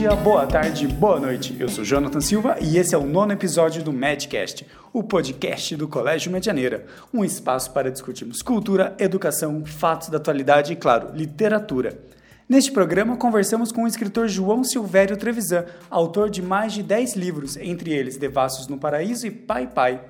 dia, 0.00 0.16
boa 0.16 0.46
tarde, 0.46 0.88
boa 0.88 1.20
noite. 1.20 1.54
Eu 1.60 1.68
sou 1.68 1.84
Jonathan 1.84 2.22
Silva 2.22 2.56
e 2.58 2.78
esse 2.78 2.94
é 2.94 2.98
o 2.98 3.04
nono 3.04 3.34
episódio 3.34 3.82
do 3.82 3.92
Medcast, 3.92 4.66
o 4.94 5.02
podcast 5.02 5.76
do 5.76 5.86
Colégio 5.86 6.32
Medianeira, 6.32 6.86
um 7.12 7.22
espaço 7.22 7.70
para 7.70 7.90
discutirmos 7.90 8.40
cultura, 8.40 8.96
educação, 8.98 9.62
fatos 9.66 10.08
da 10.08 10.16
atualidade 10.16 10.72
e, 10.72 10.76
claro, 10.76 11.10
literatura. 11.14 12.00
Neste 12.48 12.72
programa, 12.72 13.14
conversamos 13.18 13.70
com 13.70 13.84
o 13.84 13.86
escritor 13.86 14.26
João 14.26 14.64
Silvério 14.64 15.18
Trevisan, 15.18 15.66
autor 15.90 16.30
de 16.30 16.40
mais 16.40 16.72
de 16.72 16.82
10 16.82 17.16
livros, 17.16 17.58
entre 17.58 17.92
eles 17.92 18.16
Devassos 18.16 18.68
no 18.68 18.78
Paraíso 18.78 19.26
e 19.26 19.30
Pai 19.30 19.66
Pai. 19.66 20.00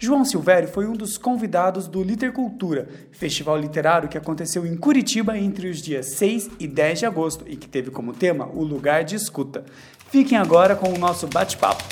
João 0.00 0.24
Silvério 0.24 0.68
foi 0.68 0.86
um 0.86 0.92
dos 0.92 1.18
convidados 1.18 1.88
do 1.88 2.04
Litercultura, 2.04 2.88
festival 3.10 3.58
literário 3.58 4.08
que 4.08 4.16
aconteceu 4.16 4.64
em 4.64 4.76
Curitiba 4.76 5.36
entre 5.36 5.68
os 5.68 5.82
dias 5.82 6.06
6 6.06 6.50
e 6.60 6.68
10 6.68 7.00
de 7.00 7.06
agosto 7.06 7.44
e 7.48 7.56
que 7.56 7.68
teve 7.68 7.90
como 7.90 8.12
tema 8.12 8.48
o 8.54 8.62
lugar 8.62 9.02
de 9.02 9.16
escuta. 9.16 9.64
Fiquem 10.08 10.38
agora 10.38 10.76
com 10.76 10.92
o 10.92 10.98
nosso 10.98 11.26
bate-papo. 11.26 11.82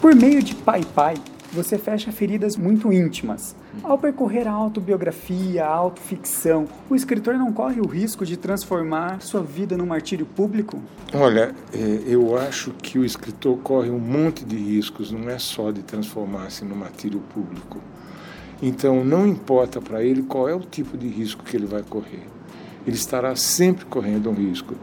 Por 0.00 0.14
meio 0.14 0.42
de 0.42 0.56
Pai 0.56 0.82
Pai, 0.92 1.14
você 1.52 1.78
fecha 1.78 2.10
feridas 2.10 2.56
muito 2.56 2.92
íntimas. 2.92 3.54
Ao 3.82 3.98
percorrer 3.98 4.46
a 4.48 4.52
autobiografia, 4.52 5.64
a 5.64 5.68
autoficção, 5.68 6.66
o 6.88 6.94
escritor 6.94 7.34
não 7.34 7.52
corre 7.52 7.80
o 7.80 7.86
risco 7.86 8.24
de 8.24 8.36
transformar 8.36 9.20
sua 9.20 9.42
vida 9.42 9.76
num 9.76 9.86
martírio 9.86 10.24
público? 10.24 10.80
Olha, 11.12 11.54
é, 11.72 12.02
eu 12.06 12.38
acho 12.38 12.70
que 12.70 12.98
o 12.98 13.04
escritor 13.04 13.58
corre 13.58 13.90
um 13.90 13.98
monte 13.98 14.44
de 14.44 14.56
riscos, 14.56 15.10
não 15.10 15.28
é 15.28 15.38
só 15.38 15.70
de 15.70 15.82
transformar-se 15.82 16.64
num 16.64 16.76
martírio 16.76 17.20
público. 17.32 17.78
Então, 18.62 19.04
não 19.04 19.26
importa 19.26 19.80
para 19.80 20.02
ele 20.02 20.22
qual 20.22 20.48
é 20.48 20.54
o 20.54 20.60
tipo 20.60 20.96
de 20.96 21.08
risco 21.08 21.44
que 21.44 21.56
ele 21.56 21.66
vai 21.66 21.82
correr. 21.82 22.22
Ele 22.86 22.96
estará 22.96 23.36
sempre 23.36 23.84
correndo 23.84 24.30
um 24.30 24.34
risco. 24.34 24.74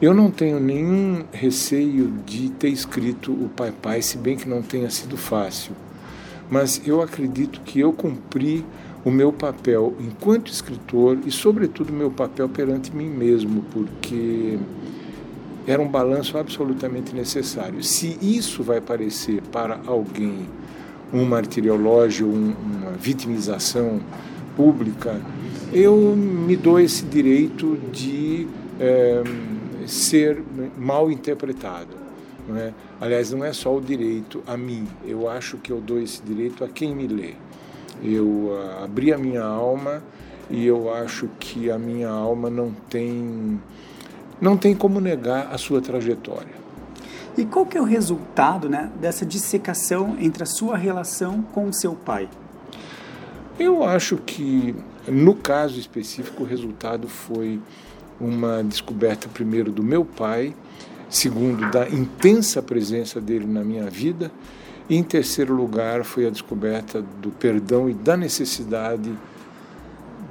Eu 0.00 0.14
não 0.14 0.30
tenho 0.30 0.58
nenhum 0.58 1.24
receio 1.30 2.10
de 2.24 2.48
ter 2.50 2.68
escrito 2.68 3.32
o 3.32 3.50
Pai 3.50 3.70
Pai, 3.70 4.00
se 4.00 4.16
bem 4.16 4.36
que 4.36 4.48
não 4.48 4.62
tenha 4.62 4.88
sido 4.88 5.16
fácil 5.16 5.74
mas 6.50 6.82
eu 6.84 7.00
acredito 7.00 7.60
que 7.60 7.80
eu 7.80 7.92
cumpri 7.92 8.64
o 9.04 9.10
meu 9.10 9.32
papel 9.32 9.94
enquanto 10.00 10.50
escritor 10.50 11.18
e, 11.24 11.30
sobretudo, 11.30 11.92
meu 11.92 12.10
papel 12.10 12.48
perante 12.48 12.94
mim 12.94 13.08
mesmo, 13.08 13.64
porque 13.72 14.58
era 15.66 15.80
um 15.80 15.88
balanço 15.88 16.36
absolutamente 16.36 17.14
necessário. 17.14 17.82
Se 17.82 18.18
isso 18.20 18.62
vai 18.62 18.80
parecer 18.80 19.40
para 19.52 19.80
alguém 19.86 20.48
um 21.12 21.24
martiriológio, 21.24 22.26
um, 22.26 22.52
uma 22.52 22.92
vitimização 22.92 24.00
pública, 24.56 25.20
eu 25.72 25.96
me 26.16 26.56
dou 26.56 26.80
esse 26.80 27.04
direito 27.04 27.78
de 27.92 28.46
é, 28.78 29.22
ser 29.86 30.42
mal 30.76 31.10
interpretado. 31.10 32.00
Não 32.48 32.56
é? 32.56 32.72
Aliás, 33.00 33.32
não 33.32 33.44
é 33.44 33.52
só 33.52 33.76
o 33.76 33.80
direito 33.80 34.42
a 34.46 34.56
mim, 34.56 34.86
eu 35.04 35.28
acho 35.28 35.56
que 35.58 35.70
eu 35.72 35.80
dou 35.80 36.00
esse 36.00 36.22
direito 36.22 36.64
a 36.64 36.68
quem 36.68 36.94
me 36.94 37.06
lê. 37.06 37.34
Eu 38.02 38.26
uh, 38.26 38.84
abri 38.84 39.12
a 39.12 39.18
minha 39.18 39.42
alma 39.42 40.02
e 40.48 40.66
eu 40.66 40.92
acho 40.92 41.28
que 41.38 41.70
a 41.70 41.78
minha 41.78 42.08
alma 42.08 42.50
não 42.50 42.72
tem, 42.88 43.60
não 44.40 44.56
tem 44.56 44.74
como 44.74 45.00
negar 45.00 45.48
a 45.52 45.58
sua 45.58 45.80
trajetória. 45.80 46.60
E 47.36 47.44
qual 47.44 47.64
que 47.64 47.78
é 47.78 47.80
o 47.80 47.84
resultado 47.84 48.68
né, 48.68 48.90
dessa 49.00 49.24
dissecação 49.24 50.16
entre 50.18 50.42
a 50.42 50.46
sua 50.46 50.76
relação 50.76 51.42
com 51.42 51.66
o 51.66 51.72
seu 51.72 51.94
pai? 51.94 52.28
Eu 53.58 53.84
acho 53.84 54.16
que, 54.16 54.74
no 55.06 55.34
caso 55.34 55.78
específico, 55.78 56.42
o 56.42 56.46
resultado 56.46 57.06
foi 57.06 57.60
uma 58.20 58.62
descoberta 58.64 59.28
primeiro 59.28 59.70
do 59.70 59.82
meu 59.82 60.04
pai 60.04 60.54
segundo, 61.10 61.70
da 61.70 61.88
intensa 61.88 62.62
presença 62.62 63.20
dele 63.20 63.46
na 63.46 63.64
minha 63.64 63.90
vida, 63.90 64.30
e 64.88 64.96
em 64.96 65.02
terceiro 65.02 65.54
lugar 65.54 66.04
foi 66.04 66.26
a 66.26 66.30
descoberta 66.30 67.02
do 67.20 67.30
perdão 67.30 67.90
e 67.90 67.94
da 67.94 68.16
necessidade 68.16 69.12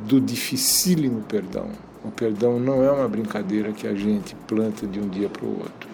do 0.05 0.19
dificílimo 0.19 1.21
perdão. 1.21 1.69
O 2.03 2.11
perdão 2.11 2.59
não 2.59 2.83
é 2.83 2.89
uma 2.89 3.07
brincadeira 3.07 3.71
que 3.71 3.85
a 3.85 3.93
gente 3.93 4.35
planta 4.47 4.87
de 4.87 4.99
um 4.99 5.07
dia 5.07 5.29
para 5.29 5.45
o 5.45 5.49
outro. 5.49 5.89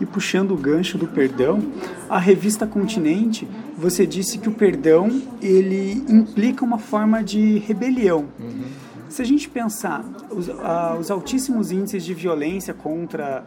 E 0.00 0.06
puxando 0.06 0.52
o 0.52 0.56
gancho 0.56 0.98
do 0.98 1.06
perdão, 1.06 1.62
a 2.08 2.18
revista 2.18 2.66
Continente, 2.66 3.46
você 3.76 4.06
disse 4.06 4.38
que 4.38 4.48
o 4.48 4.52
perdão 4.52 5.22
ele 5.40 6.04
implica 6.08 6.64
uma 6.64 6.78
forma 6.78 7.22
de 7.22 7.58
rebelião. 7.58 8.26
Uhum. 8.40 8.64
Se 9.08 9.22
a 9.22 9.24
gente 9.24 9.48
pensar 9.48 10.04
os, 10.30 10.48
uh, 10.48 10.98
os 10.98 11.10
altíssimos 11.10 11.70
índices 11.70 12.04
de 12.04 12.12
violência 12.12 12.74
contra 12.74 13.44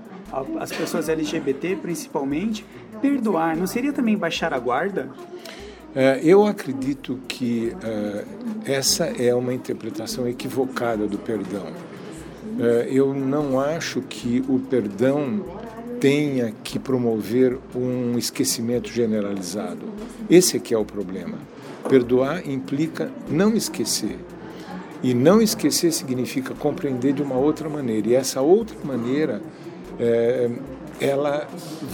as 0.60 0.72
pessoas 0.72 1.10
LGBT 1.10 1.78
principalmente, 1.78 2.66
perdoar 3.02 3.56
não 3.58 3.68
seria 3.68 3.92
também 3.92 4.18
baixar 4.18 4.54
a 4.54 4.60
guarda? 4.60 5.10
É, 5.94 6.22
eu 6.24 6.46
acredito 6.46 7.20
que 7.28 7.74
uh, 7.76 8.26
essa 8.64 9.06
é 9.06 9.36
uma 9.36 9.54
interpretação 9.54 10.26
equivocada 10.28 11.06
do 11.06 11.18
perdão. 11.18 11.68
Uh, 12.58 12.88
eu 12.90 13.14
não 13.14 13.60
acho 13.60 14.02
que 14.02 14.42
o 14.48 14.58
perdão 14.58 15.44
tenha 16.00 16.54
que 16.64 16.80
promover 16.80 17.58
um 17.76 18.18
esquecimento 18.18 18.90
generalizado. 18.90 19.86
Esse 20.30 20.58
é 20.58 20.60
que 20.60 20.74
é 20.74 20.78
o 20.78 20.86
problema. 20.86 21.38
Perdoar 21.90 22.50
implica 22.50 23.12
não 23.30 23.54
esquecer. 23.54 24.18
E 25.04 25.14
não 25.14 25.42
esquecer 25.42 25.92
significa 25.92 26.54
compreender 26.54 27.14
de 27.14 27.22
uma 27.22 27.36
outra 27.36 27.68
maneira. 27.68 28.08
E 28.08 28.16
essa 28.16 28.40
outra 28.42 28.78
maneira 28.84 29.42
é, 30.00 30.50
ela 31.00 31.48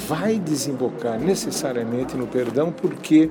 vai 0.07 0.39
desembocar 0.39 1.19
necessariamente 1.19 2.15
no 2.15 2.27
perdão, 2.27 2.71
porque 2.71 3.29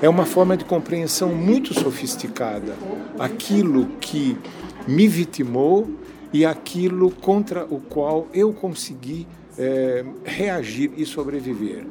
é 0.00 0.08
uma 0.08 0.24
forma 0.24 0.56
de 0.56 0.64
compreensão 0.64 1.34
muito 1.34 1.74
sofisticada. 1.74 2.74
Aquilo 3.18 3.86
que 4.00 4.36
me 4.86 5.06
vitimou 5.08 5.88
e 6.32 6.44
aquilo 6.44 7.10
contra 7.10 7.64
o 7.64 7.78
qual 7.80 8.26
eu 8.32 8.52
consegui 8.52 9.26
é, 9.58 10.04
reagir 10.24 10.90
e 10.96 11.06
sobreviver. 11.06 11.84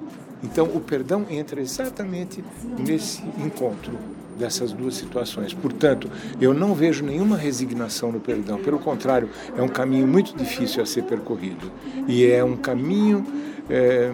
Então, 0.43 0.65
o 0.65 0.81
perdão 0.81 1.25
entra 1.29 1.61
exatamente 1.61 2.43
nesse 2.77 3.23
encontro 3.37 3.97
dessas 4.37 4.71
duas 4.71 4.95
situações. 4.95 5.53
Portanto, 5.53 6.09
eu 6.39 6.53
não 6.53 6.73
vejo 6.73 7.03
nenhuma 7.03 7.37
resignação 7.37 8.11
no 8.11 8.19
perdão. 8.19 8.57
Pelo 8.59 8.79
contrário, 8.79 9.29
é 9.57 9.61
um 9.61 9.67
caminho 9.67 10.07
muito 10.07 10.35
difícil 10.35 10.81
a 10.81 10.85
ser 10.85 11.03
percorrido. 11.03 11.71
E 12.07 12.25
é 12.25 12.43
um 12.43 12.57
caminho 12.57 13.25
é, 13.69 14.11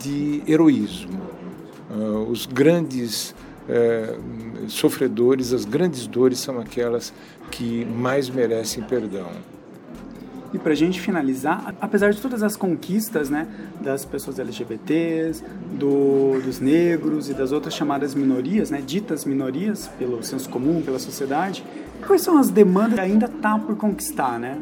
de 0.00 0.42
heroísmo. 0.46 1.20
Uh, 1.90 2.30
os 2.30 2.46
grandes 2.46 3.34
é, 3.68 4.16
sofredores, 4.66 5.52
as 5.52 5.64
grandes 5.64 6.06
dores 6.06 6.38
são 6.38 6.58
aquelas 6.58 7.12
que 7.50 7.84
mais 7.84 8.28
merecem 8.28 8.82
perdão. 8.82 9.28
E 10.52 10.58
para 10.58 10.72
a 10.72 10.76
gente 10.76 11.00
finalizar, 11.00 11.74
apesar 11.80 12.12
de 12.12 12.20
todas 12.20 12.42
as 12.42 12.56
conquistas 12.56 13.30
né, 13.30 13.48
das 13.80 14.04
pessoas 14.04 14.38
LGBTs, 14.38 15.42
do, 15.72 16.40
dos 16.44 16.60
negros 16.60 17.30
e 17.30 17.34
das 17.34 17.52
outras 17.52 17.74
chamadas 17.74 18.14
minorias, 18.14 18.70
né, 18.70 18.82
ditas 18.84 19.24
minorias 19.24 19.88
pelo 19.98 20.22
senso 20.22 20.48
comum, 20.50 20.82
pela 20.82 20.98
sociedade, 20.98 21.64
quais 22.06 22.20
são 22.20 22.36
as 22.36 22.50
demandas 22.50 22.94
que 22.94 23.00
ainda 23.00 23.26
está 23.26 23.58
por 23.58 23.76
conquistar? 23.76 24.38
Né? 24.38 24.58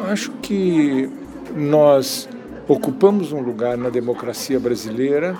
Acho 0.00 0.32
que 0.42 1.10
nós 1.54 2.28
ocupamos 2.66 3.32
um 3.32 3.40
lugar 3.40 3.76
na 3.76 3.90
democracia 3.90 4.58
brasileira, 4.58 5.36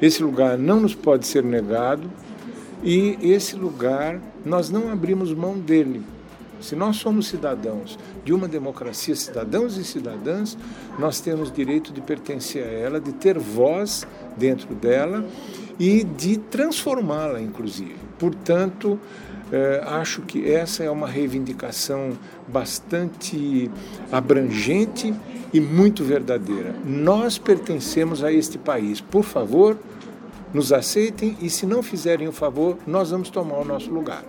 esse 0.00 0.22
lugar 0.22 0.56
não 0.56 0.80
nos 0.80 0.94
pode 0.94 1.26
ser 1.26 1.42
negado 1.42 2.10
e 2.82 3.18
esse 3.20 3.54
lugar 3.56 4.20
nós 4.44 4.70
não 4.70 4.90
abrimos 4.90 5.34
mão 5.34 5.58
dele. 5.58 6.02
Se 6.60 6.76
nós 6.76 6.96
somos 6.96 7.28
cidadãos 7.28 7.98
de 8.24 8.32
uma 8.32 8.46
democracia, 8.46 9.14
cidadãos 9.16 9.76
e 9.76 9.84
cidadãs, 9.84 10.56
nós 10.98 11.20
temos 11.20 11.50
direito 11.50 11.92
de 11.92 12.00
pertencer 12.00 12.62
a 12.64 12.70
ela, 12.70 13.00
de 13.00 13.12
ter 13.12 13.38
voz 13.38 14.06
dentro 14.36 14.74
dela 14.74 15.24
e 15.78 16.04
de 16.04 16.36
transformá-la, 16.36 17.40
inclusive. 17.40 17.96
Portanto, 18.18 19.00
eh, 19.50 19.82
acho 19.86 20.22
que 20.22 20.50
essa 20.50 20.84
é 20.84 20.90
uma 20.90 21.08
reivindicação 21.08 22.12
bastante 22.46 23.70
abrangente 24.12 25.14
e 25.52 25.60
muito 25.60 26.04
verdadeira. 26.04 26.74
Nós 26.84 27.38
pertencemos 27.38 28.22
a 28.22 28.32
este 28.32 28.58
país. 28.58 29.00
Por 29.00 29.24
favor, 29.24 29.76
nos 30.52 30.72
aceitem 30.72 31.36
e, 31.40 31.48
se 31.48 31.66
não 31.66 31.82
fizerem 31.82 32.28
o 32.28 32.32
favor, 32.32 32.76
nós 32.86 33.10
vamos 33.10 33.30
tomar 33.30 33.58
o 33.58 33.64
nosso 33.64 33.90
lugar. 33.90 34.24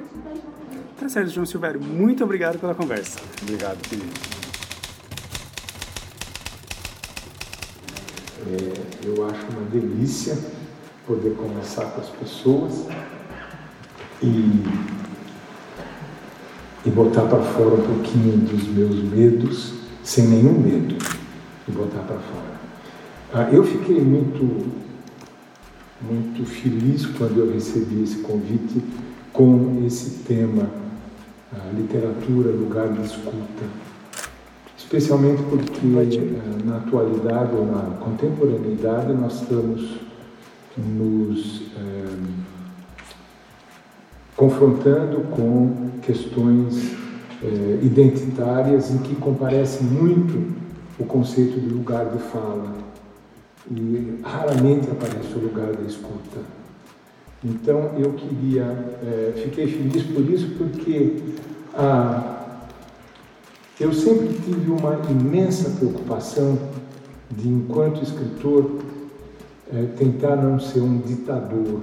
Tá 1.01 1.09
certo, 1.09 1.31
João 1.31 1.47
Silvério. 1.47 1.81
Muito 1.81 2.23
obrigado 2.23 2.59
pela 2.59 2.75
conversa. 2.75 3.19
Obrigado, 3.41 3.81
querido. 3.81 4.07
É, 8.45 9.07
eu 9.07 9.25
acho 9.27 9.47
uma 9.47 9.67
delícia 9.71 10.37
poder 11.07 11.35
conversar 11.35 11.85
com 11.85 12.01
as 12.01 12.09
pessoas 12.09 12.85
e 14.21 14.63
e 16.85 16.89
botar 16.89 17.23
para 17.23 17.41
fora 17.41 17.75
um 17.75 17.95
pouquinho 17.95 18.37
dos 18.37 18.67
meus 18.67 19.03
medos, 19.03 19.73
sem 20.03 20.27
nenhum 20.27 20.59
medo, 20.59 20.95
e 21.67 21.71
botar 21.71 22.01
para 22.01 22.17
fora. 22.17 22.51
Ah, 23.33 23.49
eu 23.51 23.63
fiquei 23.63 24.01
muito, 24.01 24.71
muito 26.01 26.45
feliz 26.45 27.05
quando 27.05 27.39
eu 27.39 27.51
recebi 27.51 28.03
esse 28.03 28.17
convite 28.17 28.83
com 29.31 29.83
esse 29.85 30.23
tema, 30.23 30.69
literatura, 31.73 32.51
lugar 32.51 32.89
de 32.89 33.05
escuta. 33.05 33.65
Especialmente 34.77 35.41
porque 35.43 35.79
ah, 35.79 36.65
na 36.65 36.77
atualidade 36.77 37.55
ou 37.55 37.65
na 37.65 37.97
contemporaneidade 37.97 39.13
nós 39.13 39.41
estamos 39.41 39.99
nos 40.77 41.61
eh, 41.77 42.17
confrontando 44.35 45.21
com 45.31 45.91
questões 46.01 46.93
eh, 47.43 47.79
identitárias 47.81 48.91
em 48.91 48.97
que 48.99 49.15
comparece 49.15 49.83
muito 49.83 50.55
o 50.99 51.05
conceito 51.05 51.59
de 51.59 51.67
lugar 51.67 52.05
de 52.05 52.19
fala 52.19 52.73
e 53.69 54.19
raramente 54.23 54.89
aparece 54.89 55.33
o 55.35 55.39
lugar 55.39 55.73
da 55.73 55.83
escuta. 55.83 56.60
Então 57.43 57.91
eu 57.97 58.13
queria, 58.13 58.63
é, 58.63 59.33
fiquei 59.43 59.67
feliz 59.67 60.03
por 60.03 60.29
isso 60.29 60.55
porque 60.57 61.17
ah, 61.73 62.67
eu 63.79 63.91
sempre 63.93 64.27
tive 64.45 64.69
uma 64.69 64.99
imensa 65.09 65.71
preocupação 65.71 66.57
de, 67.31 67.49
enquanto 67.49 68.03
escritor, 68.03 68.79
é, 69.73 69.85
tentar 69.97 70.35
não 70.35 70.59
ser 70.59 70.81
um 70.81 70.99
ditador, 70.99 71.81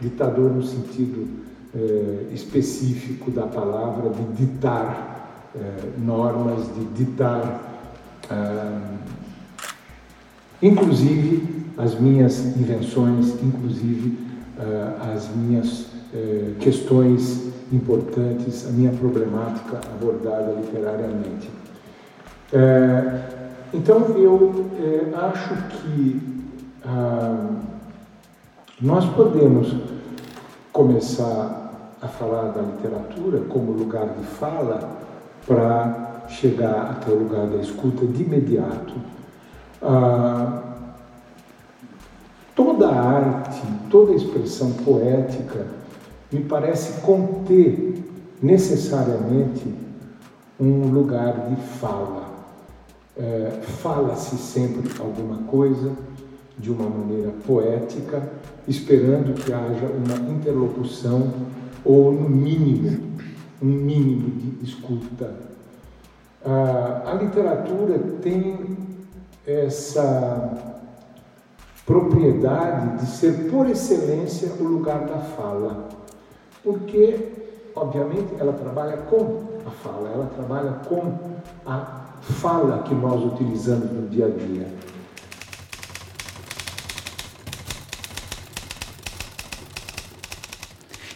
ditador 0.00 0.50
no 0.50 0.62
sentido 0.62 1.28
é, 1.74 2.32
específico 2.32 3.30
da 3.30 3.42
palavra, 3.42 4.10
de 4.10 4.46
ditar 4.46 5.50
é, 5.54 5.98
normas, 5.98 6.68
de 6.74 7.04
ditar 7.04 7.82
ah, 8.30 8.94
inclusive 10.62 11.66
as 11.76 11.98
minhas 12.00 12.38
invenções, 12.56 13.34
inclusive 13.42 14.18
uh, 14.58 15.14
as 15.14 15.28
minhas 15.34 15.80
uh, 15.80 16.54
questões 16.60 17.52
importantes, 17.72 18.66
a 18.66 18.70
minha 18.70 18.92
problemática 18.92 19.80
abordada 19.94 20.52
literariamente. 20.52 21.48
Uh, 22.52 23.36
então 23.74 23.98
eu 24.16 24.70
eh, 24.78 25.12
acho 25.14 25.54
que 25.68 26.36
ah, 26.84 27.48
nós 28.80 29.04
podemos 29.14 29.74
começar 30.72 31.94
a 32.00 32.08
falar 32.08 32.52
da 32.52 32.62
literatura 32.62 33.40
como 33.48 33.72
lugar 33.72 34.06
de 34.06 34.24
fala 34.24 34.98
para 35.46 36.24
chegar 36.28 36.92
até 36.92 37.10
o 37.10 37.18
lugar 37.18 37.46
da 37.48 37.56
escuta 37.56 38.06
de 38.06 38.22
imediato 38.22 38.94
ah, 39.82 40.62
toda 42.56 42.88
arte, 42.88 43.62
toda 43.90 44.14
expressão 44.14 44.72
poética 44.72 45.66
me 46.32 46.40
parece 46.40 47.02
conter 47.02 48.02
necessariamente 48.42 49.72
um 50.58 50.88
lugar 50.88 51.50
de 51.50 51.56
fala. 51.78 52.34
É, 53.16 53.60
Fala-se 53.62 54.36
sempre 54.36 54.90
alguma 54.98 55.38
coisa 55.44 55.92
de 56.58 56.70
uma 56.70 56.88
maneira 56.88 57.32
poética, 57.46 58.32
esperando 58.66 59.34
que 59.34 59.52
haja 59.52 59.86
uma 59.86 60.30
interlocução 60.32 61.30
ou, 61.84 62.10
no 62.10 62.28
mínimo, 62.28 63.12
um 63.62 63.66
mínimo 63.66 64.30
de 64.30 64.64
escuta. 64.64 65.34
Ah, 66.44 67.02
a 67.06 67.14
literatura 67.14 67.98
tem 68.22 68.76
essa 69.46 70.75
propriedade 71.86 72.98
de 72.98 73.06
ser 73.06 73.48
por 73.48 73.70
excelência 73.70 74.50
o 74.58 74.64
lugar 74.64 75.06
da 75.06 75.18
fala, 75.18 75.88
porque, 76.64 77.16
obviamente, 77.76 78.34
ela 78.40 78.52
trabalha 78.52 78.96
com 78.96 79.60
a 79.64 79.70
fala, 79.70 80.10
ela 80.10 80.26
trabalha 80.34 80.72
com 80.88 81.14
a 81.64 82.16
fala 82.20 82.82
que 82.82 82.94
nós 82.94 83.24
utilizamos 83.24 83.92
no 83.92 84.08
dia 84.08 84.26
a 84.26 84.30
dia. 84.30 84.66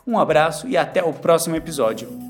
Um 0.06 0.18
abraço 0.18 0.68
e 0.68 0.76
até 0.76 1.02
o 1.02 1.12
próximo 1.12 1.56
episódio. 1.56 2.29